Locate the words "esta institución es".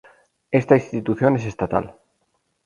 0.49-1.45